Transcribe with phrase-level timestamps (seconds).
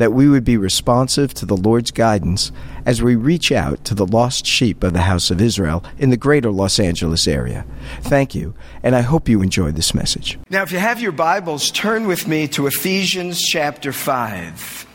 [0.00, 2.50] that we would be responsive to the Lord's guidance
[2.86, 6.16] as we reach out to the lost sheep of the house of Israel in the
[6.16, 7.66] greater Los Angeles area.
[8.00, 10.38] Thank you, and I hope you enjoy this message.
[10.48, 14.86] Now, if you have your Bibles, turn with me to Ephesians chapter 5.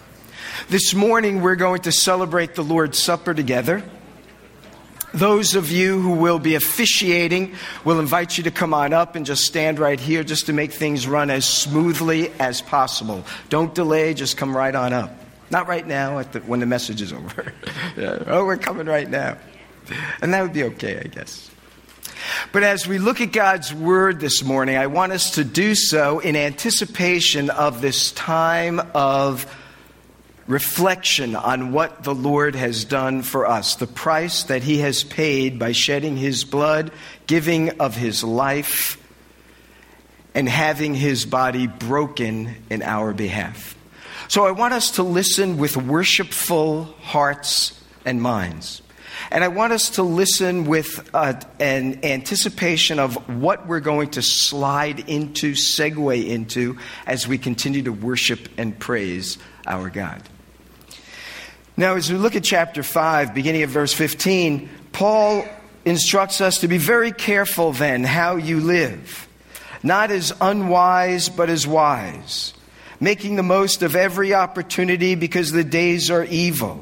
[0.69, 3.83] This morning, we're going to celebrate the Lord's Supper together.
[5.15, 9.25] Those of you who will be officiating will invite you to come on up and
[9.25, 13.23] just stand right here just to make things run as smoothly as possible.
[13.47, 15.17] Don't delay, just come right on up.
[15.49, 17.53] Not right now, the, when the message is over.
[17.97, 18.23] yeah.
[18.27, 19.37] Oh, we're coming right now.
[20.21, 21.49] And that would be okay, I guess.
[22.51, 26.19] But as we look at God's Word this morning, I want us to do so
[26.19, 29.45] in anticipation of this time of
[30.47, 35.57] reflection on what the Lord has done for us, the price that He has paid
[35.57, 36.91] by shedding His blood,
[37.27, 39.01] giving of His life,
[40.33, 43.75] and having His body broken in our behalf.
[44.27, 48.81] So I want us to listen with worshipful hearts and minds.
[49.31, 54.21] And I want us to listen with uh, an anticipation of what we're going to
[54.21, 60.21] slide into, segue into, as we continue to worship and praise our God.
[61.77, 65.45] Now, as we look at chapter 5, beginning of verse 15, Paul
[65.83, 69.27] instructs us to be very careful then how you live,
[69.83, 72.53] not as unwise, but as wise,
[73.01, 76.81] making the most of every opportunity because the days are evil.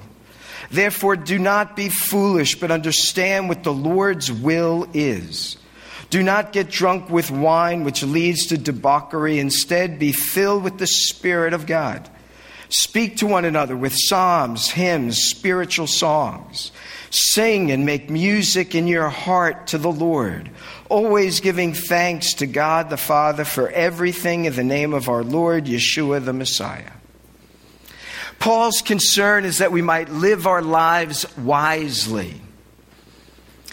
[0.69, 5.57] Therefore, do not be foolish, but understand what the Lord's will is.
[6.11, 9.39] Do not get drunk with wine, which leads to debauchery.
[9.39, 12.07] Instead, be filled with the Spirit of God
[12.75, 16.71] Speak to one another with psalms, hymns, spiritual songs.
[17.11, 20.49] Sing and make music in your heart to the Lord,
[20.89, 25.65] always giving thanks to God the Father for everything in the name of our Lord
[25.65, 26.93] Yeshua the Messiah.
[28.39, 32.41] Paul's concern is that we might live our lives wisely.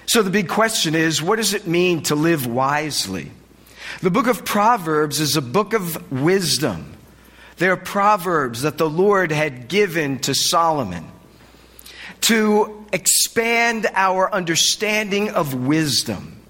[0.04, 3.30] So the big question is what does it mean to live wisely?
[4.02, 6.89] The book of Proverbs is a book of wisdom.
[7.60, 11.04] They're proverbs that the Lord had given to Solomon
[12.22, 16.40] to expand our understanding of wisdom.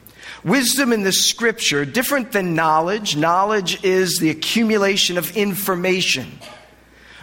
[0.44, 6.38] Wisdom in the scripture, different than knowledge, knowledge is the accumulation of information.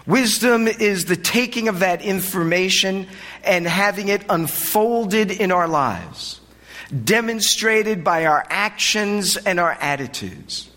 [0.06, 3.08] Wisdom is the taking of that information
[3.42, 6.42] and having it unfolded in our lives,
[7.06, 10.72] demonstrated by our actions and our attitudes.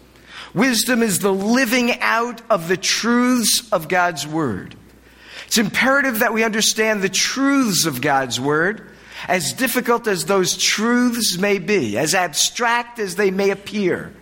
[0.55, 4.75] Wisdom is the living out of the truths of God's Word.
[5.47, 8.89] It's imperative that we understand the truths of God's Word,
[9.29, 14.13] as difficult as those truths may be, as abstract as they may appear.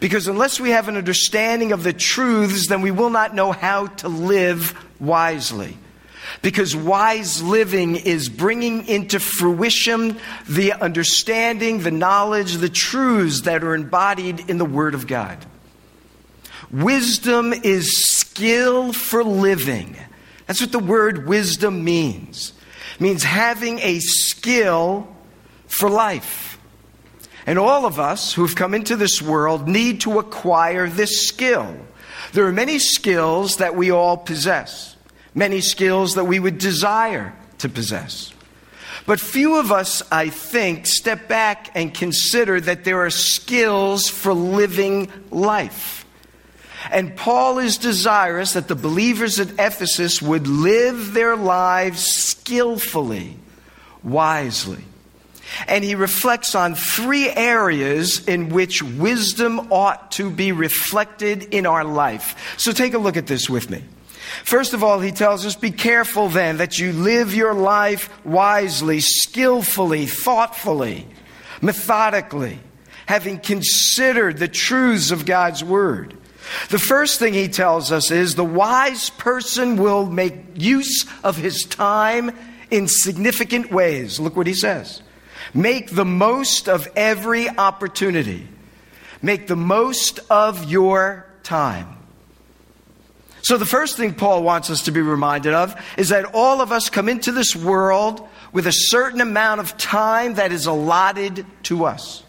[0.00, 3.86] Because unless we have an understanding of the truths, then we will not know how
[3.86, 5.78] to live wisely.
[6.42, 10.18] Because wise living is bringing into fruition
[10.48, 15.44] the understanding, the knowledge, the truths that are embodied in the Word of God.
[16.74, 19.96] Wisdom is skill for living.
[20.46, 22.52] That's what the word wisdom means.
[22.96, 25.06] It means having a skill
[25.68, 26.58] for life.
[27.46, 31.76] And all of us who've come into this world need to acquire this skill.
[32.32, 34.96] There are many skills that we all possess,
[35.32, 38.32] many skills that we would desire to possess.
[39.06, 44.34] But few of us, I think, step back and consider that there are skills for
[44.34, 46.03] living life.
[46.90, 53.36] And Paul is desirous that the believers at Ephesus would live their lives skillfully,
[54.02, 54.84] wisely.
[55.68, 61.84] And he reflects on three areas in which wisdom ought to be reflected in our
[61.84, 62.56] life.
[62.58, 63.82] So take a look at this with me.
[64.42, 69.00] First of all, he tells us be careful then that you live your life wisely,
[69.00, 71.06] skillfully, thoughtfully,
[71.62, 72.58] methodically
[73.06, 76.16] having considered the truths of God's Word.
[76.68, 81.62] The first thing he tells us is the wise person will make use of his
[81.62, 82.32] time
[82.70, 84.18] in significant ways.
[84.18, 85.02] Look what he says.
[85.52, 88.48] Make the most of every opportunity.
[89.22, 91.96] Make the most of your time.
[93.42, 96.72] So, the first thing Paul wants us to be reminded of is that all of
[96.72, 101.84] us come into this world with a certain amount of time that is allotted to
[101.84, 102.23] us.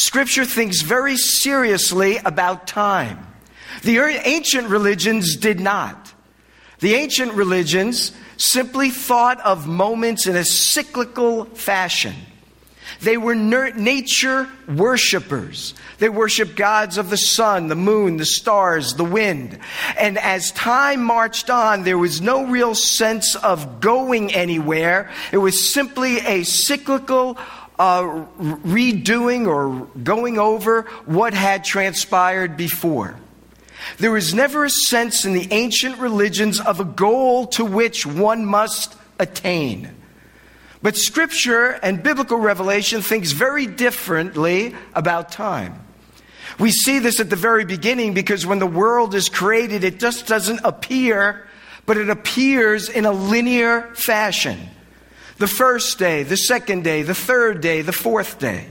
[0.00, 3.26] Scripture thinks very seriously about time.
[3.82, 6.14] The ancient religions did not.
[6.78, 12.14] The ancient religions simply thought of moments in a cyclical fashion.
[13.02, 15.74] They were nature worshippers.
[15.98, 19.58] They worshiped gods of the sun, the moon, the stars, the wind.
[19.98, 25.10] And as time marched on, there was no real sense of going anywhere.
[25.30, 27.38] It was simply a cyclical
[27.80, 33.16] uh, redoing or going over what had transpired before.
[33.96, 38.44] There was never a sense in the ancient religions of a goal to which one
[38.44, 39.96] must attain.
[40.82, 45.82] But scripture and biblical revelation thinks very differently about time.
[46.58, 50.26] We see this at the very beginning because when the world is created, it just
[50.26, 51.46] doesn't appear,
[51.86, 54.68] but it appears in a linear fashion.
[55.40, 58.66] The first day, the second day, the third day, the fourth day.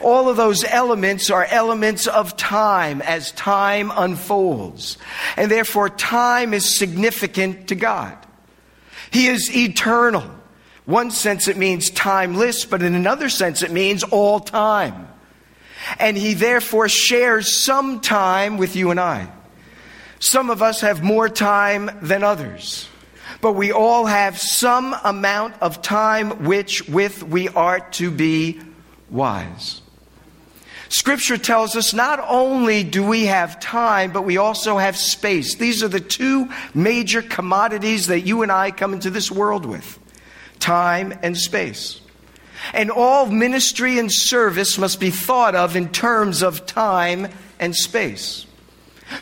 [0.00, 4.96] All of those elements are elements of time as time unfolds.
[5.36, 8.16] And therefore, time is significant to God.
[9.10, 10.24] He is eternal.
[10.86, 15.06] One sense it means timeless, but in another sense it means all time.
[15.98, 19.30] And He therefore shares some time with you and I.
[20.18, 22.88] Some of us have more time than others
[23.40, 28.60] but we all have some amount of time which with we are to be
[29.08, 29.80] wise.
[30.90, 35.54] Scripture tells us not only do we have time, but we also have space.
[35.54, 39.98] These are the two major commodities that you and I come into this world with
[40.58, 42.00] time and space.
[42.74, 47.28] And all ministry and service must be thought of in terms of time
[47.60, 48.44] and space.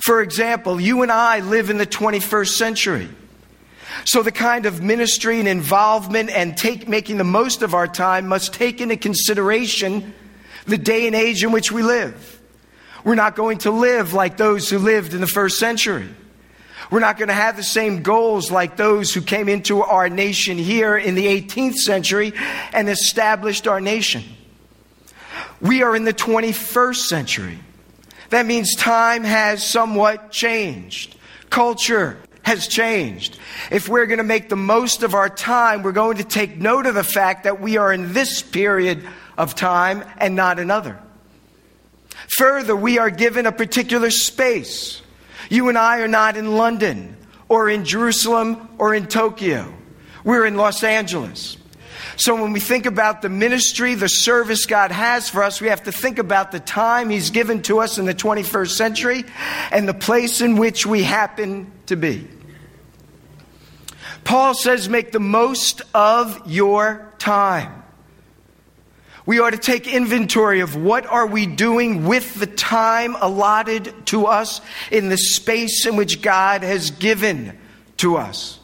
[0.00, 3.08] For example, you and I live in the 21st century.
[4.05, 8.29] So, the kind of ministry and involvement and take, making the most of our time
[8.29, 10.14] must take into consideration
[10.67, 12.40] the day and age in which we live.
[13.05, 16.08] We're not going to live like those who lived in the first century.
[16.90, 20.56] We're not going to have the same goals like those who came into our nation
[20.58, 22.32] here in the 18th century
[22.73, 24.25] and established our nation.
[25.61, 27.58] We are in the 21st century.
[28.31, 31.17] That means time has somewhat changed.
[31.50, 33.38] Culture has changed.
[33.70, 36.86] If we're going to make the most of our time, we're going to take note
[36.86, 39.06] of the fact that we are in this period
[39.36, 40.98] of time and not another.
[42.38, 45.02] Further, we are given a particular space.
[45.50, 47.16] You and I are not in London
[47.50, 49.72] or in Jerusalem or in Tokyo.
[50.24, 51.58] We're in Los Angeles.
[52.16, 55.82] So when we think about the ministry, the service God has for us, we have
[55.84, 59.24] to think about the time He's given to us in the 21st century
[59.70, 62.26] and the place in which we happen to be.
[64.28, 67.82] Paul says, make the most of your time.
[69.25, 74.26] We ought to take inventory of what are we doing with the time allotted to
[74.26, 77.58] us in the space in which God has given
[77.97, 78.61] to us.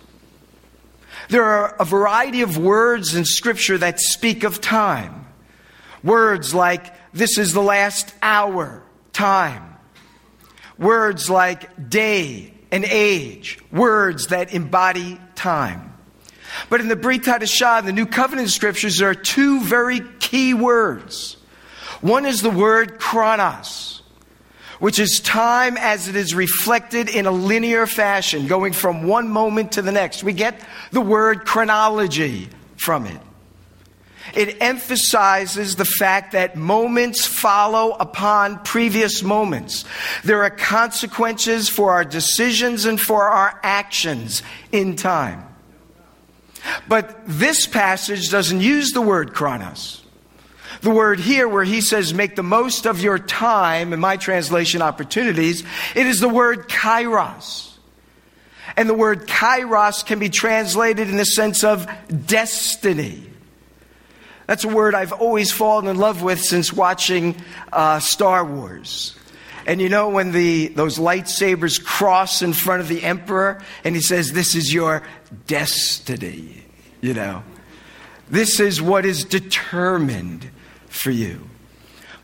[1.30, 5.26] There are a variety of words in Scripture that speak of time.
[6.02, 8.83] Words like, this is the last hour,
[9.14, 9.78] time.
[10.76, 13.61] Words like day and age.
[13.73, 15.93] Words that embody time.
[16.69, 20.55] But in the Brit Hadashah, in the New Covenant scriptures, there are two very key
[20.55, 21.37] words.
[22.00, 24.03] One is the word chronos,
[24.79, 29.73] which is time as it is reflected in a linear fashion, going from one moment
[29.73, 30.23] to the next.
[30.23, 30.61] We get
[30.93, 33.21] the word chronology from it.
[34.35, 39.85] It emphasizes the fact that moments follow upon previous moments.
[40.25, 45.45] There are consequences for our decisions and for our actions in time.
[46.88, 50.03] But this passage doesn't use the word chronos.
[50.81, 54.83] The word here, where he says, make the most of your time, in my translation,
[54.83, 55.62] opportunities,
[55.95, 57.71] it is the word kairos.
[58.76, 61.88] And the word kairos can be translated in the sense of
[62.26, 63.31] destiny.
[64.46, 67.36] That's a word I've always fallen in love with since watching
[67.72, 69.16] uh, Star Wars.
[69.66, 74.02] And you know when the those lightsabers cross in front of the emperor and he
[74.02, 75.02] says this is your
[75.46, 76.64] destiny,
[77.00, 77.42] you know.
[78.28, 80.50] This is what is determined
[80.88, 81.48] for you.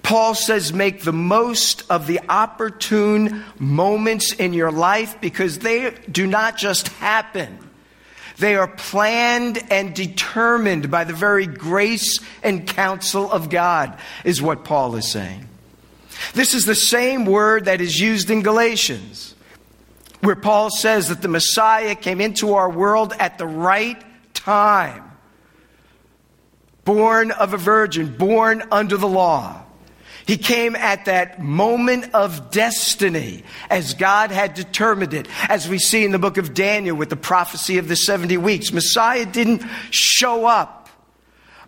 [0.03, 6.27] Paul says, make the most of the opportune moments in your life because they do
[6.27, 7.70] not just happen.
[8.41, 14.65] They are planned and determined by the very grace and counsel of God, is what
[14.65, 15.47] Paul is saying.
[16.33, 19.35] This is the same word that is used in Galatians,
[20.23, 25.05] where Paul says that the Messiah came into our world at the right time,
[26.87, 29.63] born of a virgin, born under the law.
[30.31, 36.05] He came at that moment of destiny as God had determined it, as we see
[36.05, 38.73] in the book of Daniel with the prophecy of the 70 weeks.
[38.73, 40.89] Messiah didn't show up,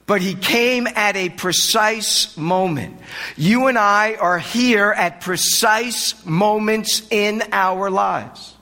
[0.07, 3.01] but he came at a precise moment.
[3.37, 8.55] You and I are here at precise moments in our lives.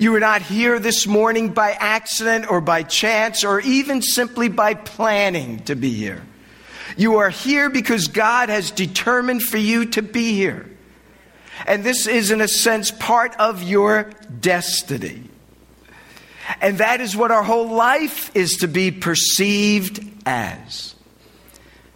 [0.00, 4.74] You are not here this morning by accident or by chance or even simply by
[4.74, 6.24] planning to be here.
[6.98, 10.68] You are here because God has determined for you to be here.
[11.64, 15.22] And this is, in a sense, part of your destiny.
[16.60, 20.96] And that is what our whole life is to be perceived as.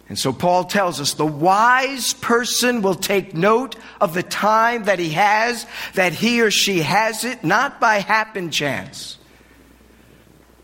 [0.07, 4.99] And so Paul tells us the wise person will take note of the time that
[4.99, 9.17] he has, that he or she has it, not by happen chance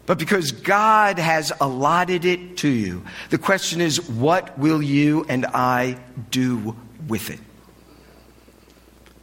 [0.09, 3.03] but because God has allotted it to you.
[3.29, 5.99] The question is, what will you and I
[6.31, 6.75] do
[7.07, 7.39] with it?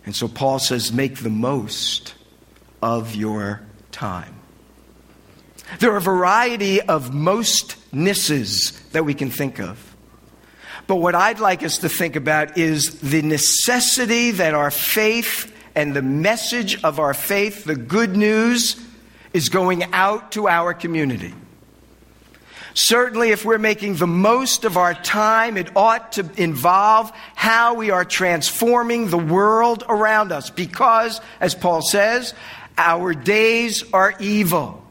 [0.05, 2.15] And so Paul says, make the most
[2.81, 4.37] of your time.
[5.81, 9.97] There are a variety of mostnesses that we can think of.
[10.87, 15.97] But what I'd like us to think about is the necessity that our faith and
[15.97, 18.81] the message of our faith, the good news,
[19.37, 21.35] is going out to our community.
[22.73, 27.91] Certainly, if we're making the most of our time, it ought to involve how we
[27.91, 32.33] are transforming the world around us because, as Paul says,
[32.79, 34.83] our days are evil.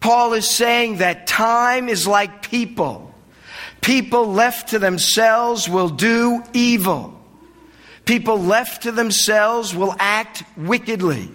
[0.00, 3.14] Paul is saying that time is like people.
[3.80, 7.20] People left to themselves will do evil.
[8.04, 11.30] People left to themselves will act wickedly.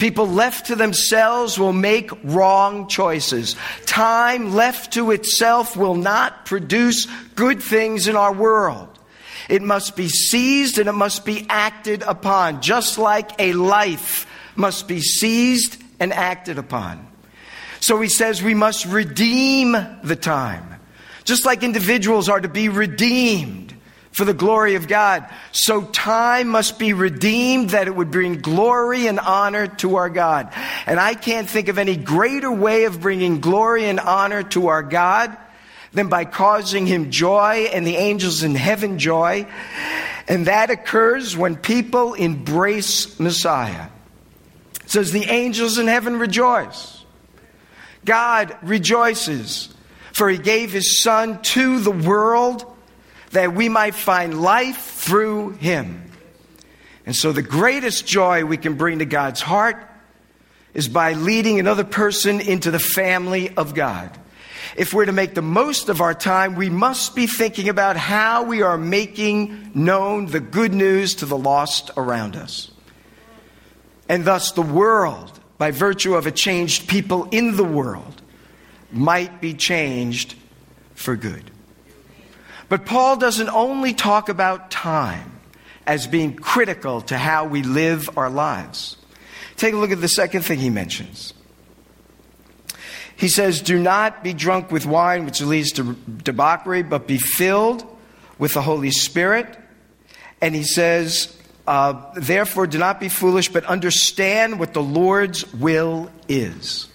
[0.00, 3.54] People left to themselves will make wrong choices.
[3.84, 8.88] Time left to itself will not produce good things in our world.
[9.50, 14.26] It must be seized and it must be acted upon, just like a life
[14.56, 17.06] must be seized and acted upon.
[17.80, 20.80] So he says we must redeem the time,
[21.24, 23.69] just like individuals are to be redeemed
[24.12, 25.28] for the glory of God.
[25.52, 30.52] So time must be redeemed that it would bring glory and honor to our God.
[30.86, 34.82] And I can't think of any greater way of bringing glory and honor to our
[34.82, 35.36] God
[35.92, 39.46] than by causing him joy and the angels in heaven joy.
[40.28, 43.88] And that occurs when people embrace Messiah.
[44.84, 47.04] It says the angels in heaven rejoice.
[48.04, 49.74] God rejoices
[50.12, 52.69] for he gave his son to the world
[53.32, 56.10] that we might find life through him.
[57.06, 59.76] And so, the greatest joy we can bring to God's heart
[60.74, 64.16] is by leading another person into the family of God.
[64.76, 68.44] If we're to make the most of our time, we must be thinking about how
[68.44, 72.70] we are making known the good news to the lost around us.
[74.08, 78.22] And thus, the world, by virtue of a changed people in the world,
[78.92, 80.34] might be changed
[80.94, 81.49] for good.
[82.70, 85.40] But Paul doesn't only talk about time
[85.88, 88.96] as being critical to how we live our lives.
[89.56, 91.34] Take a look at the second thing he mentions.
[93.16, 97.84] He says, Do not be drunk with wine, which leads to debauchery, but be filled
[98.38, 99.58] with the Holy Spirit.
[100.40, 101.36] And he says,
[101.66, 106.86] uh, Therefore, do not be foolish, but understand what the Lord's will is.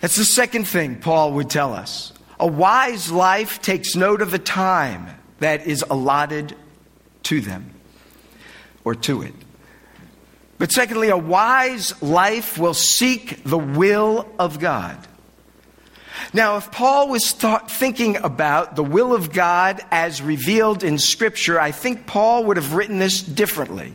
[0.00, 2.12] That's the second thing Paul would tell us.
[2.40, 5.06] A wise life takes note of the time
[5.40, 6.56] that is allotted
[7.24, 7.70] to them
[8.82, 9.34] or to it.
[10.56, 14.96] But secondly, a wise life will seek the will of God.
[16.32, 21.60] Now, if Paul was th- thinking about the will of God as revealed in Scripture,
[21.60, 23.94] I think Paul would have written this differently.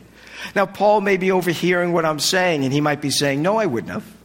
[0.54, 3.66] Now, Paul may be overhearing what I'm saying, and he might be saying, No, I
[3.66, 4.16] wouldn't have.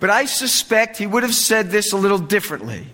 [0.00, 2.86] But I suspect he would have said this a little differently.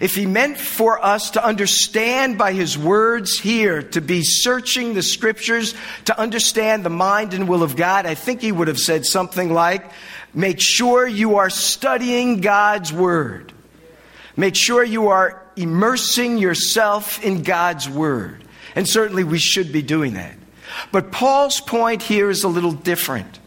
[0.00, 5.02] If he meant for us to understand by his words here, to be searching the
[5.02, 5.74] scriptures,
[6.04, 9.52] to understand the mind and will of God, I think he would have said something
[9.52, 9.90] like,
[10.34, 13.52] Make sure you are studying God's word.
[14.38, 18.44] Make sure you are immersing yourself in God's Word.
[18.76, 20.36] And certainly we should be doing that.
[20.92, 23.37] But Paul's point here is a little different.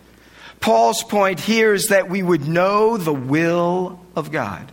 [0.61, 4.71] Paul's point here is that we would know the will of God,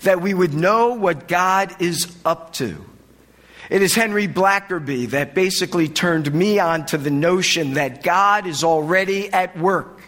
[0.00, 2.84] that we would know what God is up to.
[3.70, 8.64] It is Henry Blackaby that basically turned me on to the notion that God is
[8.64, 10.00] already at work.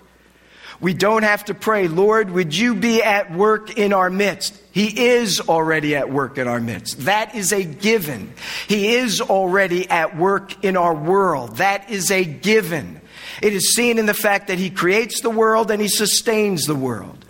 [0.80, 4.60] We don't have to pray, Lord, would you be at work in our midst?
[4.72, 7.00] He is already at work in our midst.
[7.06, 8.34] That is a given.
[8.66, 11.58] He is already at work in our world.
[11.58, 13.00] That is a given.
[13.42, 16.74] It is seen in the fact that He creates the world and He sustains the
[16.74, 17.24] world.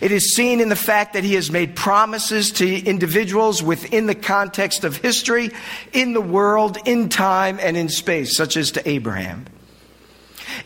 [0.00, 4.14] It is seen in the fact that He has made promises to individuals within the
[4.14, 5.50] context of history,
[5.92, 9.46] in the world, in time, and in space, such as to Abraham.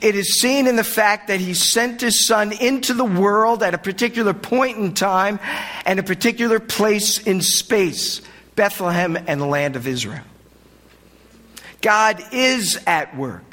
[0.00, 3.74] It is seen in the fact that he sent his son into the world at
[3.74, 5.38] a particular point in time
[5.84, 8.22] and a particular place in space
[8.54, 10.24] Bethlehem and the land of Israel.
[11.80, 13.51] God is at work,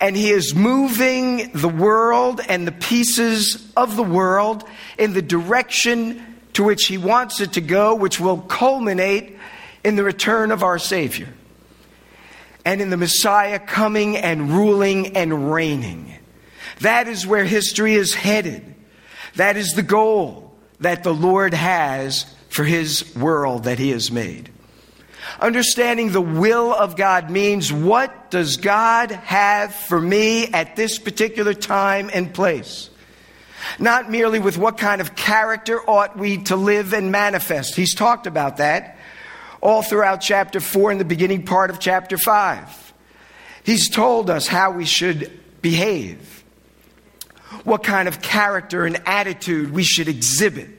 [0.00, 4.64] and he is moving the world and the pieces of the world
[4.98, 6.24] in the direction
[6.54, 9.36] to which he wants it to go, which will culminate
[9.82, 11.28] in the return of our Savior
[12.64, 16.14] and in the Messiah coming and ruling and reigning.
[16.80, 18.74] That is where history is headed.
[19.36, 24.50] That is the goal that the Lord has for his world that he has made.
[25.44, 31.52] Understanding the will of God means what does God have for me at this particular
[31.52, 32.88] time and place?
[33.78, 37.76] Not merely with what kind of character ought we to live and manifest.
[37.76, 38.96] He's talked about that
[39.60, 42.94] all throughout chapter 4 and the beginning part of chapter 5.
[43.64, 46.42] He's told us how we should behave,
[47.64, 50.70] what kind of character and attitude we should exhibit.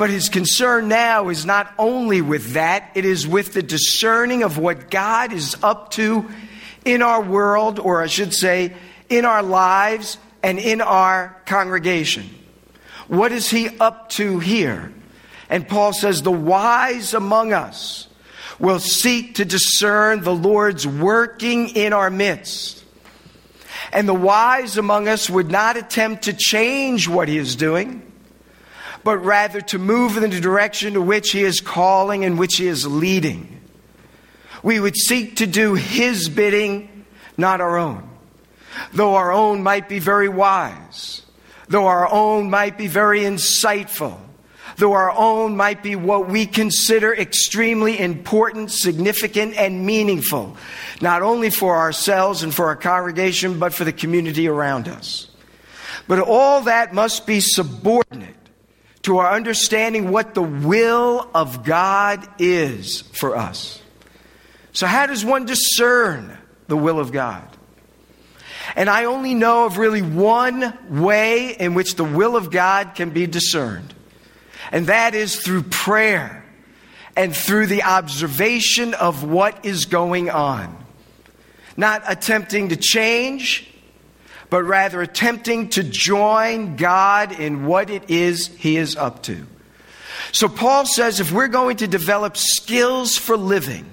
[0.00, 4.56] But his concern now is not only with that, it is with the discerning of
[4.56, 6.26] what God is up to
[6.86, 8.72] in our world, or I should say,
[9.10, 12.30] in our lives and in our congregation.
[13.08, 14.90] What is he up to here?
[15.50, 18.08] And Paul says, The wise among us
[18.58, 22.82] will seek to discern the Lord's working in our midst.
[23.92, 28.09] And the wise among us would not attempt to change what he is doing,
[29.04, 32.66] but rather to move in the direction to which he is calling and which he
[32.66, 33.60] is leading.
[34.62, 37.04] We would seek to do his bidding,
[37.36, 38.08] not our own.
[38.92, 41.22] Though our own might be very wise,
[41.68, 44.18] though our own might be very insightful,
[44.76, 50.56] though our own might be what we consider extremely important, significant, and meaningful,
[51.00, 55.28] not only for ourselves and for our congregation, but for the community around us.
[56.06, 58.29] But all that must be subordinate
[59.02, 63.80] to our understanding what the will of God is for us.
[64.72, 66.36] So, how does one discern
[66.68, 67.46] the will of God?
[68.76, 73.10] And I only know of really one way in which the will of God can
[73.10, 73.94] be discerned
[74.72, 76.44] and that is through prayer
[77.16, 80.76] and through the observation of what is going on.
[81.76, 83.69] Not attempting to change,
[84.50, 89.46] but rather attempting to join God in what it is He is up to.
[90.32, 93.86] So, Paul says if we're going to develop skills for living,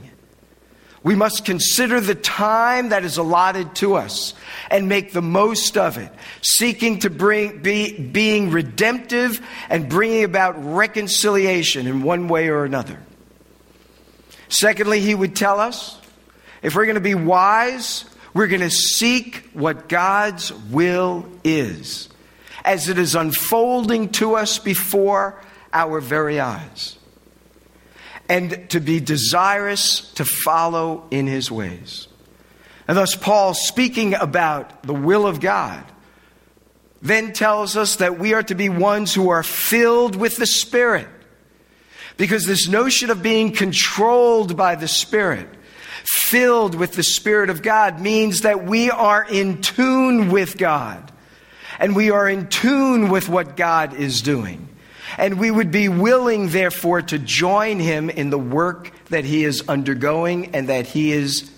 [1.04, 4.34] we must consider the time that is allotted to us
[4.70, 9.40] and make the most of it, seeking to bring, be, being redemptive
[9.70, 13.00] and bringing about reconciliation in one way or another.
[14.50, 15.98] Secondly, he would tell us
[16.62, 22.10] if we're going to be wise, we're going to seek what God's will is
[22.64, 25.42] as it is unfolding to us before
[25.74, 26.98] our very eyes
[28.30, 32.08] and to be desirous to follow in his ways.
[32.88, 35.84] And thus, Paul, speaking about the will of God,
[37.02, 41.08] then tells us that we are to be ones who are filled with the Spirit.
[42.18, 45.48] Because this notion of being controlled by the Spirit,
[46.08, 51.12] filled with the Spirit of God, means that we are in tune with God.
[51.80, 54.70] And we are in tune with what God is doing.
[55.18, 59.64] And we would be willing, therefore, to join him in the work that he is
[59.68, 61.52] undergoing and that he is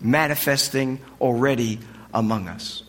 [0.00, 1.80] manifesting already
[2.12, 2.82] among us.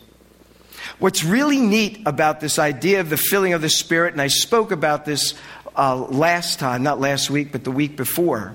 [0.98, 4.70] What's really neat about this idea of the filling of the Spirit, and I spoke
[4.70, 5.34] about this
[5.76, 8.54] uh, last time, not last week, but the week before,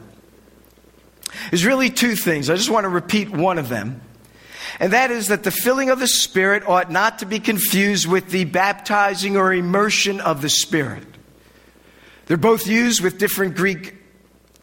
[1.52, 2.50] is really two things.
[2.50, 4.02] I just want to repeat one of them.
[4.80, 8.30] And that is that the filling of the Spirit ought not to be confused with
[8.30, 11.08] the baptizing or immersion of the Spirit.
[12.26, 13.96] They're both used with different Greek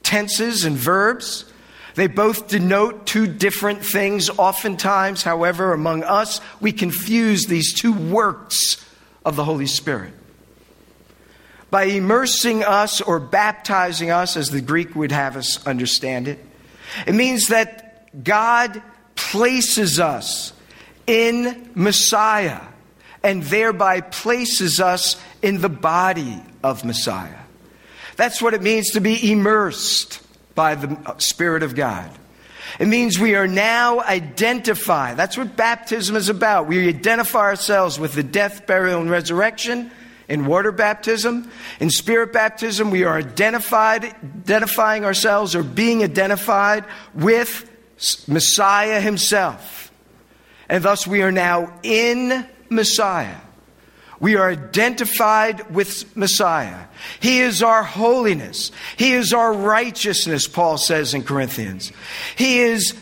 [0.02, 1.46] tenses and verbs.
[1.94, 4.28] They both denote two different things.
[4.30, 8.85] Oftentimes, however, among us, we confuse these two works
[9.24, 10.12] of the Holy Spirit.
[11.70, 16.38] By immersing us or baptizing us, as the Greek would have us understand it,
[17.07, 18.83] it means that God
[19.14, 20.52] places us
[21.07, 22.61] in Messiah
[23.22, 27.38] and thereby places us in the body of Messiah.
[28.16, 30.20] That's what it means to be immersed
[30.55, 32.11] by the Spirit of God.
[32.78, 35.16] It means we are now identified.
[35.16, 36.66] That's what baptism is about.
[36.66, 39.90] We identify ourselves with the death, burial, and resurrection
[40.32, 41.50] in water baptism.
[41.78, 47.70] In spirit baptism, we are identified, identifying ourselves or being identified with
[48.26, 49.92] Messiah himself.
[50.70, 53.36] And thus we are now in Messiah.
[54.20, 56.86] We are identified with Messiah.
[57.20, 58.70] He is our holiness.
[58.96, 61.92] He is our righteousness, Paul says in Corinthians.
[62.36, 62.94] He is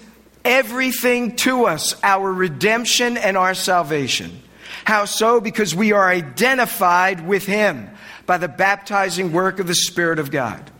[0.45, 4.43] everything to us, our redemption and our salvation.
[4.85, 5.41] How so?
[5.41, 7.91] Because we are identified with Him
[8.27, 10.71] by the baptizing work of the Spirit of God.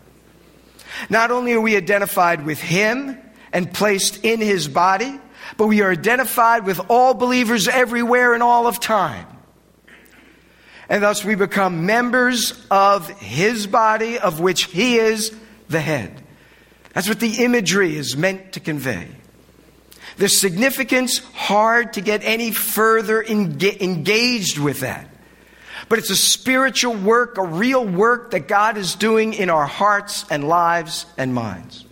[1.09, 3.17] Not only are we identified with Him
[3.53, 5.19] and placed in His body,
[5.57, 9.27] but we are identified with all believers everywhere in all of time
[10.91, 15.33] and thus we become members of his body, of which he is
[15.69, 16.21] the head.
[16.93, 19.07] That's what the imagery is meant to convey.
[20.17, 25.07] The significance, hard to get any further engaged with that.
[25.89, 30.25] But it's a spiritual work, a real work that God is doing in our hearts
[30.29, 31.85] and lives and minds.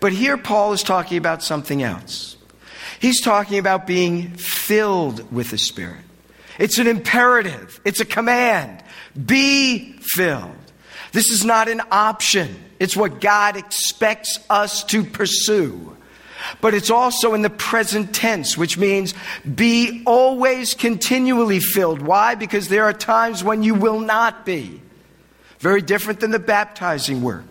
[0.00, 2.36] But here Paul is talking about something else.
[2.98, 6.04] He's talking about being filled with the Spirit.
[6.58, 8.82] It's an imperative, it's a command.
[9.26, 10.54] Be filled.
[11.12, 15.96] This is not an option, it's what God expects us to pursue.
[16.60, 19.14] But it's also in the present tense, which means
[19.54, 22.02] be always continually filled.
[22.02, 22.34] Why?
[22.34, 24.80] Because there are times when you will not be.
[25.58, 27.44] Very different than the baptizing work.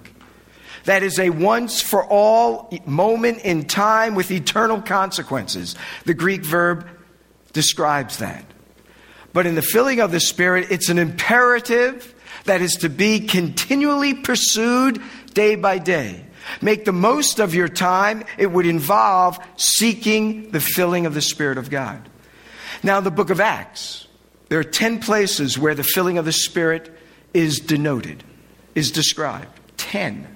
[0.86, 5.76] That is a once for all moment in time with eternal consequences.
[6.06, 6.88] The Greek verb
[7.54, 8.46] describes that.
[9.34, 12.14] But in the filling of the Spirit, it's an imperative
[12.46, 15.02] that is to be continually pursued
[15.34, 16.26] day by day.
[16.62, 18.24] Make the most of your time.
[18.38, 22.10] It would involve seeking the filling of the Spirit of God.
[22.84, 24.08] Now, the book of Acts,
[24.50, 26.92] there are 10 places where the filling of the Spirit
[27.34, 28.24] is denoted,
[28.76, 29.60] is described.
[29.78, 30.28] 10.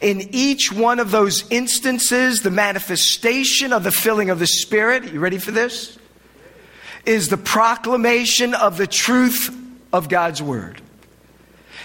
[0.00, 5.20] In each one of those instances, the manifestation of the filling of the Spirit, you
[5.20, 5.98] ready for this?
[7.06, 9.56] is the proclamation of the truth
[9.92, 10.82] of God's Word.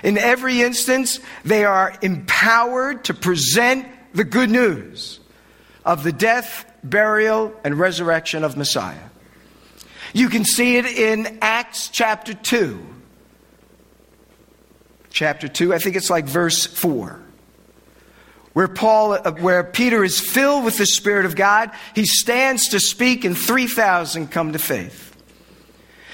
[0.04, 5.20] In every instance, they are empowered to present the good news
[5.86, 9.10] of the death, burial, and resurrection of Messiah.
[10.14, 12.88] You can see it in Acts chapter 2.
[15.10, 17.22] Chapter 2, I think it's like verse 4
[18.54, 22.80] where Paul, uh, where Peter is filled with the Spirit of God, he stands to
[22.80, 25.11] speak, and 3,000 come to faith.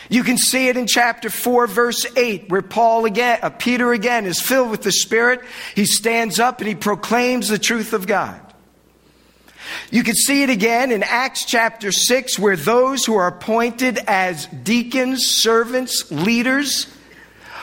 [0.10, 4.26] You can see it in chapter 4, verse 8, where Paul again, uh, Peter again
[4.26, 5.42] is filled with the Spirit.
[5.76, 8.42] He stands up and he proclaims the truth of God.
[9.92, 14.48] You can see it again in Acts chapter 6, where those who are appointed as
[14.48, 16.88] deacons, servants, leaders,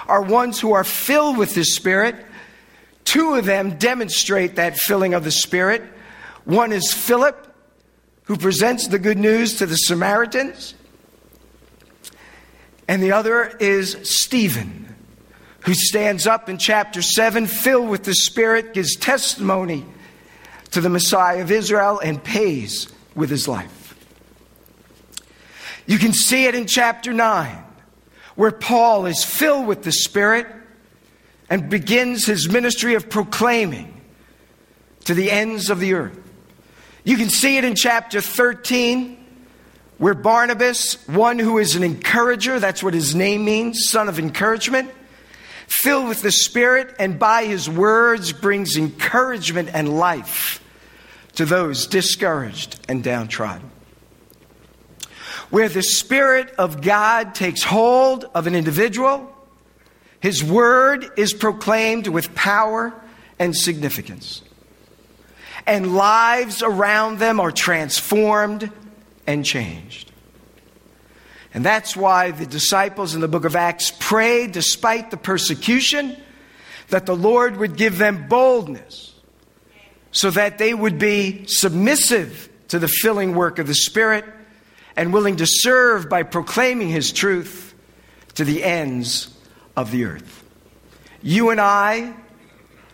[0.06, 2.16] are ones who are filled with the Spirit.
[3.04, 5.82] Two of them demonstrate that filling of the Spirit.
[6.44, 7.54] One is Philip,
[8.24, 10.74] who presents the good news to the Samaritans.
[12.86, 14.94] And the other is Stephen,
[15.60, 19.86] who stands up in chapter 7, filled with the Spirit, gives testimony
[20.72, 23.96] to the Messiah of Israel, and pays with his life.
[25.86, 27.56] You can see it in chapter 9,
[28.34, 30.46] where Paul is filled with the Spirit
[31.48, 34.00] and begins his ministry of proclaiming
[35.04, 36.18] to the ends of the earth.
[37.04, 39.23] You can see it in chapter 13
[39.98, 44.90] where Barnabas, one who is an encourager, that's what his name means, son of encouragement,
[45.68, 50.60] filled with the Spirit, and by his words brings encouragement and life
[51.36, 53.70] to those discouraged and downtrodden.
[55.50, 59.32] Where the Spirit of God takes hold of an individual,
[60.20, 62.92] his word is proclaimed with power
[63.38, 64.42] and significance.
[65.66, 68.70] And lives around them are transformed
[69.26, 70.10] and changed.
[71.52, 76.16] And that's why the disciples in the book of Acts prayed despite the persecution
[76.88, 79.14] that the Lord would give them boldness
[80.10, 84.24] so that they would be submissive to the filling work of the Spirit
[84.96, 87.74] and willing to serve by proclaiming His truth
[88.34, 89.36] to the ends
[89.76, 90.44] of the earth.
[91.22, 92.14] You and I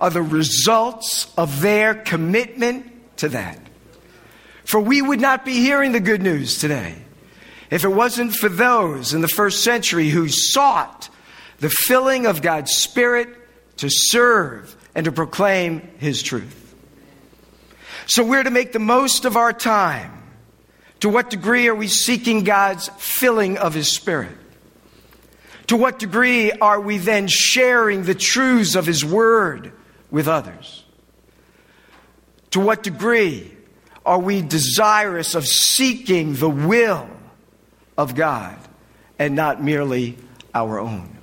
[0.00, 3.58] are the results of their commitment to that.
[4.64, 6.94] For we would not be hearing the good news today
[7.70, 11.08] if it wasn't for those in the first century who sought
[11.58, 13.28] the filling of God's Spirit
[13.78, 16.56] to serve and to proclaim His truth.
[18.06, 20.16] So we're to make the most of our time.
[21.00, 24.36] To what degree are we seeking God's filling of His Spirit?
[25.68, 29.72] To what degree are we then sharing the truths of His Word
[30.10, 30.84] with others?
[32.50, 33.56] To what degree
[34.10, 37.08] are we desirous of seeking the will
[37.96, 38.58] of God
[39.20, 40.18] and not merely
[40.52, 41.16] our own?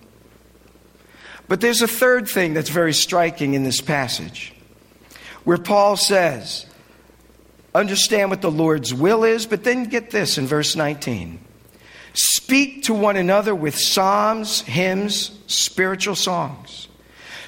[1.49, 4.53] But there's a third thing that's very striking in this passage,
[5.43, 6.65] where Paul says,
[7.75, 11.41] understand what the Lord's will is, but then get this in verse 19.
[12.13, 16.87] Speak to one another with psalms, hymns, spiritual songs.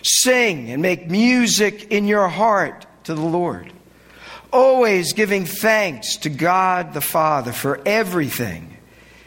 [0.02, 3.72] Sing and make music in your heart to the Lord.
[4.52, 8.78] Always giving thanks to God the Father for everything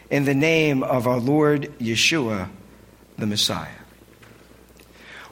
[0.09, 2.49] in the name of our Lord Yeshua,
[3.17, 3.69] the Messiah.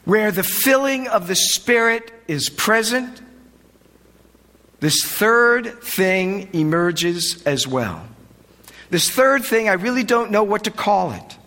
[0.05, 3.21] Where the filling of the Spirit is present,
[4.79, 8.07] this third thing emerges as well.
[8.89, 11.37] This third thing, I really don't know what to call it.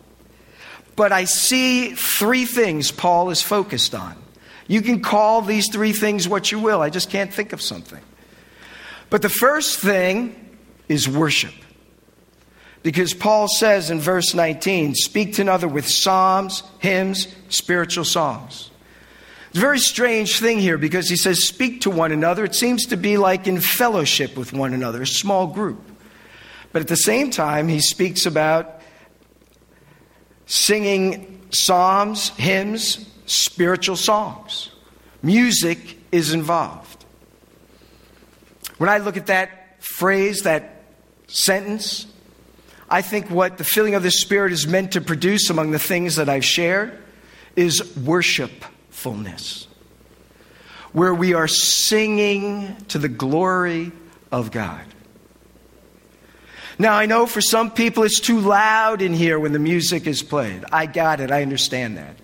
[0.96, 4.16] But I see three things Paul is focused on.
[4.68, 6.80] You can call these three things what you will.
[6.80, 8.00] I just can't think of something.
[9.14, 10.34] But the first thing
[10.88, 11.54] is worship.
[12.82, 18.72] Because Paul says in verse 19, speak to another with psalms, hymns, spiritual songs.
[19.50, 22.44] It's a very strange thing here because he says, speak to one another.
[22.44, 25.80] It seems to be like in fellowship with one another, a small group.
[26.72, 28.80] But at the same time, he speaks about
[30.46, 34.72] singing psalms, hymns, spiritual songs.
[35.22, 36.93] Music is involved.
[38.78, 40.82] When I look at that phrase, that
[41.26, 42.06] sentence,
[42.88, 46.16] I think what the filling of the Spirit is meant to produce among the things
[46.16, 46.98] that I've shared
[47.56, 49.66] is worshipfulness,
[50.92, 53.92] where we are singing to the glory
[54.32, 54.84] of God.
[56.78, 60.22] Now, I know for some people it's too loud in here when the music is
[60.22, 60.64] played.
[60.72, 62.16] I got it, I understand that.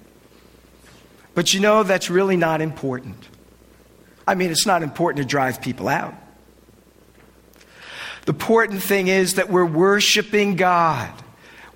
[1.34, 3.28] But you know, that's really not important.
[4.26, 6.14] I mean, it's not important to drive people out.
[8.26, 11.11] The important thing is that we're worshiping God.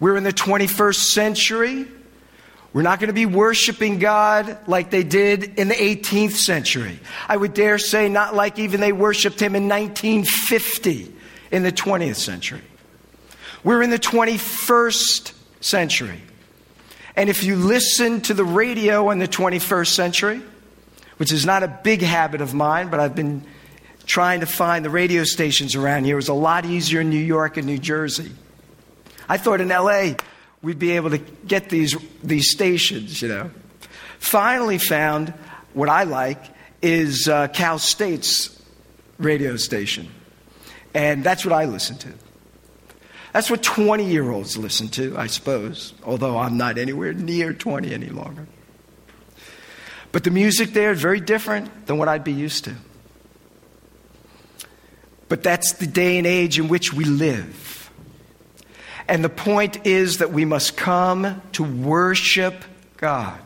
[0.00, 1.86] We're in the 21st century.
[2.72, 6.98] We're not going to be worshiping God like they did in the 18th century.
[7.28, 11.14] I would dare say, not like even they worshiped Him in 1950
[11.52, 12.62] in the 20th century.
[13.62, 16.20] We're in the 21st century.
[17.16, 20.42] And if you listen to the radio in the 21st century,
[21.16, 23.44] which is not a big habit of mine, but I've been
[24.06, 26.16] trying to find the radio stations around here.
[26.16, 28.30] Was a lot easier in New York and New Jersey.
[29.28, 30.14] I thought in LA
[30.62, 33.50] we'd be able to get these, these stations, you know.
[34.18, 35.30] Finally found
[35.74, 36.42] what I like
[36.80, 38.62] is uh, Cal State's
[39.18, 40.08] radio station.
[40.94, 42.12] And that's what I listen to.
[43.32, 47.92] That's what 20 year olds listen to, I suppose, although I'm not anywhere near 20
[47.92, 48.46] any longer.
[50.12, 52.76] But the music there is very different than what I'd be used to.
[55.34, 57.90] But that's the day and age in which we live.
[59.08, 62.64] And the point is that we must come to worship
[62.98, 63.40] God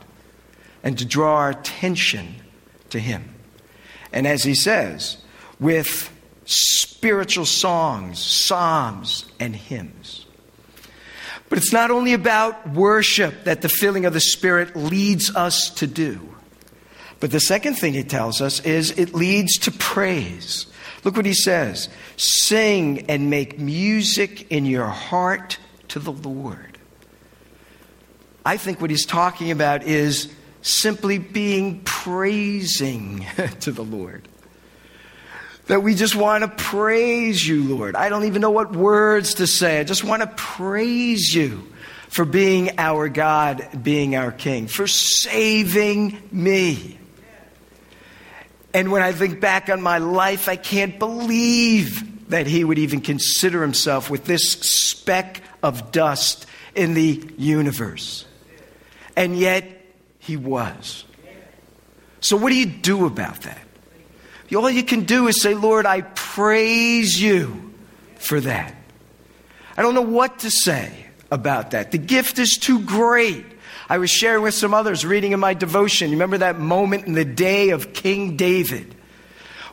[0.83, 2.35] and to draw our attention
[2.91, 3.35] to Him.
[4.13, 5.17] And as he says,
[5.59, 6.13] with
[6.45, 10.27] spiritual songs, psalms, and hymns.
[11.49, 15.87] But it's not only about worship that the filling of the Spirit leads us to
[15.87, 16.21] do.
[17.19, 20.67] But the second thing he tells us is it leads to praise.
[21.05, 25.59] Look what he says Sing and make music in your heart
[25.89, 26.79] to the Lord.
[28.45, 30.33] I think what he's talking about is
[30.63, 33.27] simply being praising
[33.61, 34.29] to the Lord.
[35.67, 37.95] That we just want to praise you, Lord.
[37.95, 39.81] I don't even know what words to say.
[39.81, 41.71] I just want to praise you
[42.09, 46.99] for being our God, being our King, for saving me.
[48.79, 53.01] And when I think back on my life, I can't believe that he would even
[53.01, 58.25] consider himself with this speck of dust in the universe.
[59.17, 59.65] And yet,
[60.21, 61.05] he was.
[62.21, 63.59] So, what do you do about that?
[64.55, 67.75] All you can do is say, Lord, I praise you
[68.21, 68.77] for that.
[69.77, 71.91] I don't know what to say about that.
[71.91, 73.45] The gift is too great.
[73.89, 76.11] I was sharing with some others reading in my devotion.
[76.11, 78.95] Remember that moment in the day of King David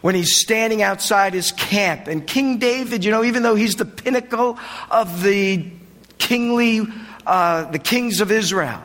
[0.02, 2.08] when he's standing outside his camp.
[2.08, 4.58] And King David, you know, even though he's the pinnacle
[4.90, 5.70] of the
[6.18, 6.82] kingly,
[7.26, 8.82] uh, the kings of Israel,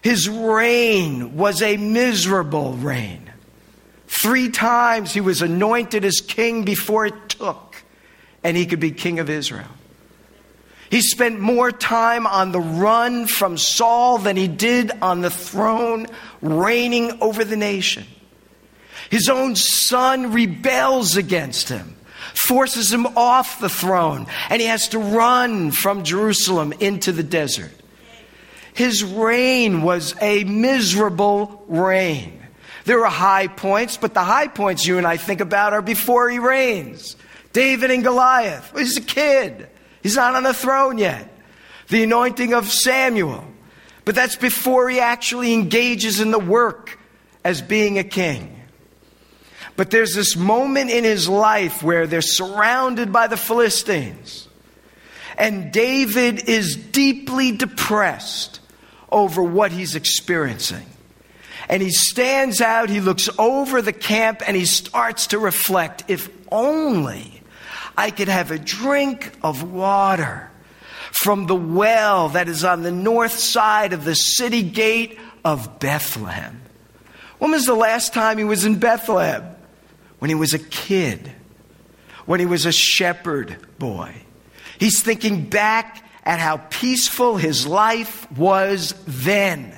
[0.00, 3.30] his reign was a miserable reign.
[4.06, 7.76] Three times he was anointed as king before it took,
[8.42, 9.68] and he could be king of Israel.
[10.90, 16.06] He spent more time on the run from Saul than he did on the throne,
[16.40, 18.06] reigning over the nation.
[19.10, 21.96] His own son rebels against him,
[22.34, 27.72] forces him off the throne, and he has to run from Jerusalem into the desert.
[28.74, 32.40] His reign was a miserable reign.
[32.84, 36.30] There are high points, but the high points you and I think about are before
[36.30, 37.16] he reigns.
[37.52, 38.72] David and Goliath.
[38.76, 39.68] He's a kid.
[40.08, 41.30] He's not on the throne yet.
[41.88, 43.44] The anointing of Samuel.
[44.06, 46.98] But that's before he actually engages in the work
[47.44, 48.58] as being a king.
[49.76, 54.48] But there's this moment in his life where they're surrounded by the Philistines.
[55.36, 58.60] And David is deeply depressed
[59.12, 60.86] over what he's experiencing.
[61.68, 66.30] And he stands out, he looks over the camp, and he starts to reflect if
[66.50, 67.37] only
[67.98, 70.50] I could have a drink of water
[71.12, 76.62] from the well that is on the north side of the city gate of Bethlehem.
[77.38, 79.56] When was the last time he was in Bethlehem?
[80.18, 81.32] when he was a kid,
[82.26, 84.14] when he was a shepherd boy.
[84.78, 89.76] He's thinking back at how peaceful his life was then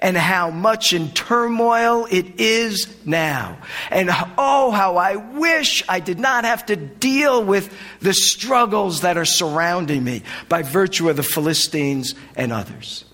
[0.00, 3.58] and how much in turmoil it is now.
[3.90, 9.16] And oh, how I wish I did not have to deal with the struggles that
[9.16, 13.04] are surrounding me by virtue of the Philistines and others.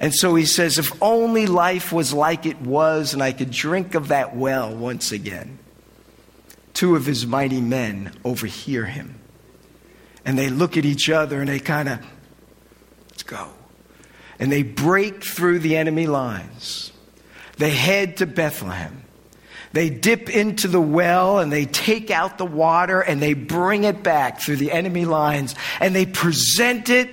[0.00, 3.94] And so he says, if only life was like it was and I could drink
[3.94, 5.58] of that well once again
[6.74, 9.18] two of his mighty men overhear him.
[10.24, 12.00] And they look at each other and they kind of,
[13.10, 13.50] let's go.
[14.38, 16.92] And they break through the enemy lines.
[17.56, 19.02] They head to Bethlehem.
[19.72, 24.04] They dip into the well and they take out the water and they bring it
[24.04, 27.10] back through the enemy lines and they present it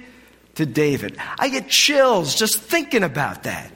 [0.55, 1.17] to David.
[1.39, 3.71] I get chills just thinking about that.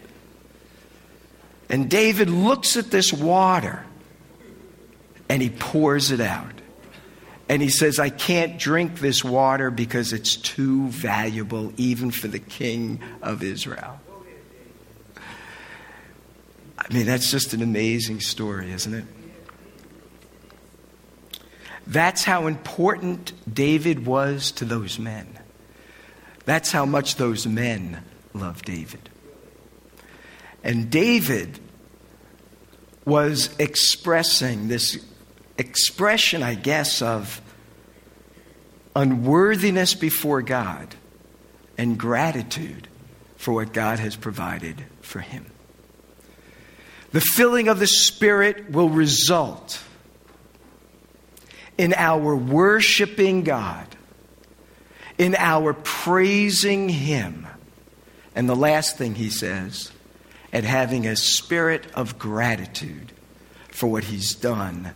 [1.68, 3.84] And David looks at this water
[5.30, 6.55] and he pours it out.
[7.48, 12.40] And he says, I can't drink this water because it's too valuable, even for the
[12.40, 14.00] king of Israel.
[16.78, 19.06] I mean, that's just an amazing story, isn't it?
[21.88, 25.28] That's how important David was to those men.
[26.46, 28.04] That's how much those men
[28.34, 29.10] loved David.
[30.64, 31.60] And David
[33.06, 35.04] was expressing this
[35.58, 37.42] expression, I guess, of
[38.96, 40.96] unworthiness before God
[41.78, 42.88] and gratitude
[43.38, 45.46] for what God has provided for him.
[47.12, 49.82] The filling of the Spirit will result
[51.78, 53.88] in our worshiping God,
[55.18, 57.48] in our praising Him.
[58.34, 59.92] And the last thing he says,
[60.52, 63.12] at having a spirit of gratitude
[63.70, 64.94] for what He's done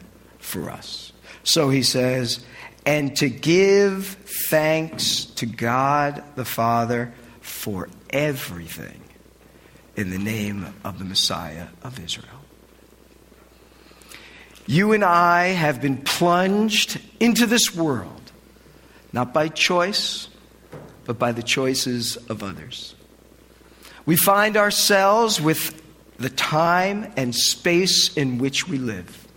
[0.49, 1.13] for us.
[1.43, 2.43] So he says,
[2.85, 4.17] and to give
[4.49, 9.01] thanks to God the Father for everything
[9.95, 12.27] in the name of the Messiah of Israel.
[14.65, 18.31] You and I have been plunged into this world,
[19.11, 20.29] not by choice,
[21.05, 22.95] but by the choices of others.
[24.05, 25.79] We find ourselves with
[26.17, 29.27] the time and space in which we live.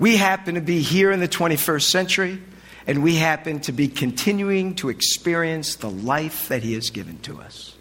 [0.00, 2.42] We happen to be here in the 21st century,
[2.86, 7.38] and we happen to be continuing to experience the life that He has given to
[7.40, 7.76] us.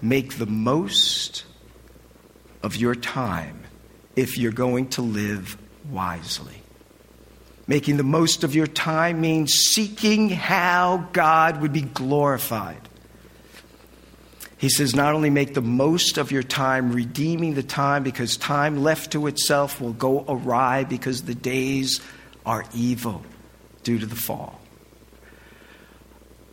[0.00, 1.44] Make the most
[2.62, 3.64] of your time
[4.16, 5.58] if you're going to live
[5.90, 6.62] wisely.
[7.66, 12.88] Making the most of your time means seeking how God would be glorified
[14.60, 18.82] he says, not only make the most of your time, redeeming the time, because time
[18.82, 22.02] left to itself will go awry because the days
[22.44, 23.22] are evil
[23.84, 24.60] due to the fall.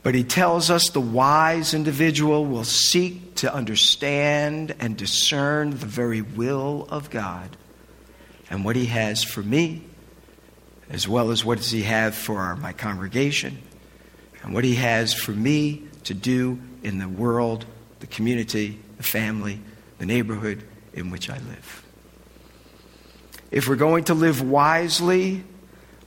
[0.03, 6.21] But he tells us the wise individual will seek to understand and discern the very
[6.21, 7.57] will of God
[8.49, 9.83] and what he has for me,
[10.89, 13.57] as well as what does he have for my congregation,
[14.43, 17.65] and what he has for me to do in the world,
[17.99, 19.59] the community, the family,
[19.97, 21.83] the neighborhood in which I live.
[23.51, 25.43] If we're going to live wisely,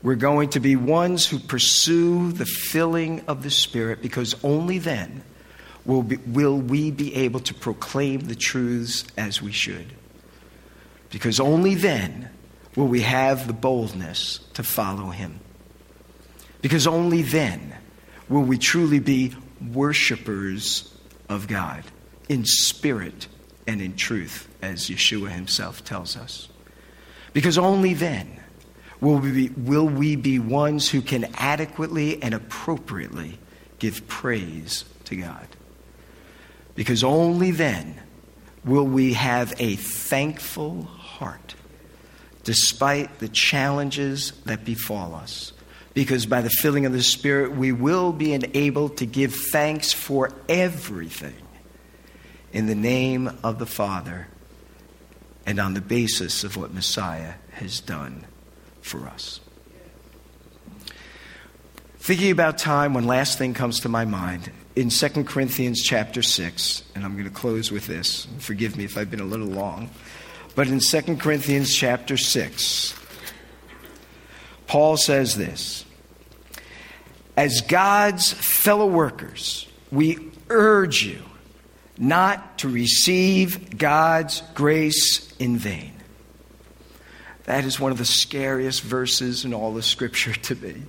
[0.03, 5.23] we're going to be ones who pursue the filling of the Spirit because only then
[5.85, 9.87] will, be, will we be able to proclaim the truths as we should.
[11.11, 12.31] Because only then
[12.77, 15.41] will we have the boldness to follow Him.
[16.63, 17.75] Because only then
[18.29, 19.35] will we truly be
[19.73, 20.95] worshipers
[21.31, 21.85] of God
[22.29, 23.27] in spirit
[23.67, 26.49] and in truth, as Yeshua Himself tells us.
[27.33, 28.41] Because only then
[29.01, 33.39] will we, be, will we be ones who can adequately and appropriately
[33.79, 35.47] give praise to God.
[36.75, 38.01] Because only then
[38.65, 41.55] will we have a thankful heart
[42.45, 45.53] despite the challenges that befall us.
[46.01, 50.33] Because by the filling of the Spirit, we will be enabled to give thanks for
[50.49, 51.37] everything
[52.55, 54.27] in the name of the Father
[55.45, 58.25] and on the basis of what Messiah has done
[58.81, 59.41] for us.
[61.99, 64.51] Thinking about time, one last thing comes to my mind.
[64.75, 68.27] In 2 Corinthians chapter 6, and I'm going to close with this.
[68.39, 69.91] Forgive me if I've been a little long.
[70.55, 72.95] But in 2 Corinthians chapter 6,
[74.67, 75.85] Paul says this
[77.37, 80.19] As God's fellow workers, we
[80.49, 81.23] urge you
[81.99, 85.93] not to receive God's grace in vain.
[87.45, 90.83] That is one of the scariest verses in all of Scripture to me.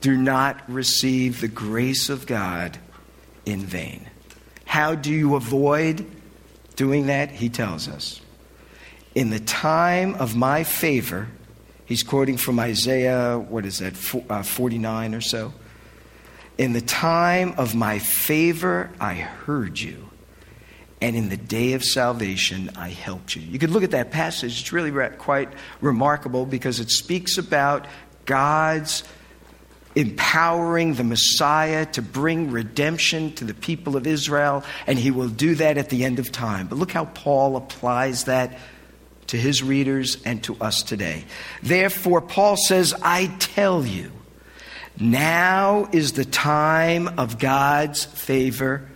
[0.00, 2.78] Do not receive the grace of God
[3.44, 4.08] in vain.
[4.64, 6.06] How do you avoid
[6.76, 7.30] doing that?
[7.30, 8.20] He tells us.
[9.14, 11.28] In the time of my favor,
[11.86, 13.94] he's quoting from Isaiah, what is that,
[14.28, 15.54] uh, 49 or so.
[16.58, 20.06] In the time of my favor, I heard you
[21.00, 23.42] and in the day of salvation I helped you.
[23.42, 27.86] You could look at that passage, it's really quite remarkable because it speaks about
[28.24, 29.04] God's
[29.94, 35.54] empowering the Messiah to bring redemption to the people of Israel, and he will do
[35.54, 36.66] that at the end of time.
[36.66, 38.58] But look how Paul applies that
[39.28, 41.24] to his readers and to us today.
[41.62, 44.12] Therefore, Paul says, I tell you,
[44.98, 48.88] now is the time of God's favor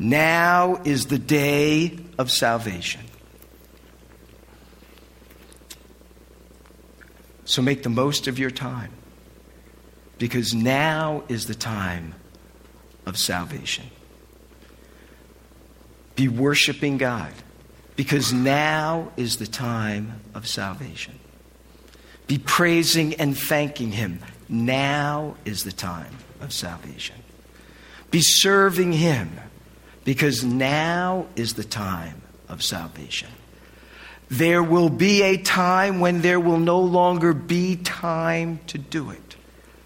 [0.00, 3.02] now is the day of salvation.
[7.44, 8.92] So make the most of your time
[10.18, 12.14] because now is the time
[13.04, 13.90] of salvation.
[16.16, 17.34] Be worshiping God
[18.00, 21.18] because now is the time of salvation.
[22.28, 24.20] Be praising and thanking Him.
[24.48, 27.16] Now is the time of salvation.
[28.10, 29.38] Be serving Him
[30.04, 33.28] because now is the time of salvation.
[34.30, 39.36] There will be a time when there will no longer be time to do it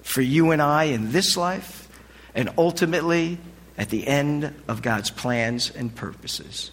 [0.03, 1.89] for you and I in this life
[2.33, 3.39] and ultimately
[3.77, 6.71] at the end of God's plans and purposes.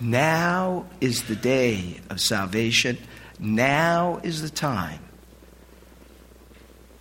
[0.00, 2.98] Now is the day of salvation.
[3.38, 5.00] Now is the time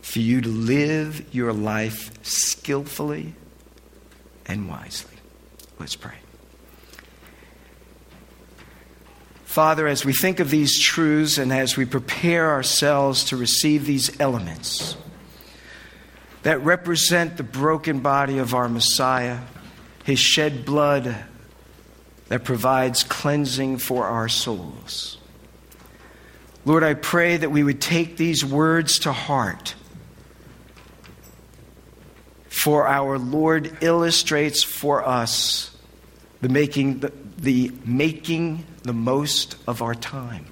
[0.02, 3.36] for you to live your life skillfully
[4.46, 5.16] and wisely.
[5.80, 6.16] Let's pray.
[9.44, 14.20] Father, as we think of these truths and as we prepare ourselves to receive these
[14.20, 14.96] elements
[16.44, 19.40] that represent the broken body of our Messiah,
[20.04, 21.16] his shed blood
[22.30, 25.18] that provides cleansing for our souls.
[26.66, 29.76] Lord, I pray that we would take these words to heart
[32.50, 35.74] for our Lord illustrates for us
[36.42, 40.48] the making the, the making the most of our time.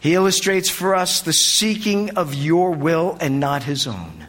[0.00, 4.27] He illustrates for us the seeking of your will and not his own.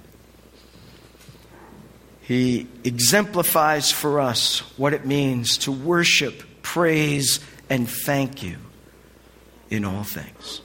[2.29, 7.39] He exemplifies for us what it means to worship, praise,
[7.71, 8.57] and thank you
[9.71, 10.61] in all things.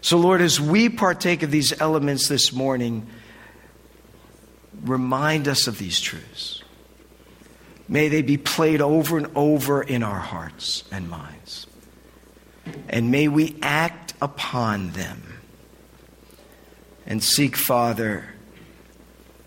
[0.00, 3.04] So, Lord, as we partake of these elements this morning,
[4.84, 6.62] remind us of these truths.
[7.88, 11.66] May they be played over and over in our hearts and minds.
[12.88, 15.20] And may we act upon them
[17.06, 18.33] and seek, Father,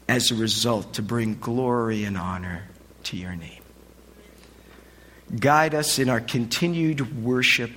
[0.08, 2.64] as a result to bring glory and honor
[3.04, 3.62] to your name.
[5.40, 7.72] Guide us in our continued worship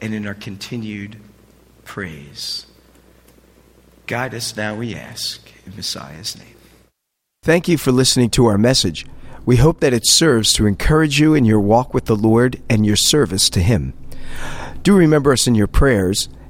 [0.00, 1.16] and in our continued
[1.84, 2.66] praise.
[4.06, 6.54] Guide us now, we ask, in Messiah's name.
[7.42, 9.06] Thank you for listening to our message.
[9.44, 12.86] We hope that it serves to encourage you in your walk with the Lord and
[12.86, 13.92] your service to Him.
[14.82, 16.28] Do remember us in your prayers,